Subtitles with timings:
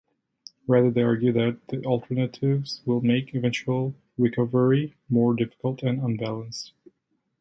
[0.65, 6.73] Rather, they argue that the alternatives will make eventual recovery more difficult and unbalanced.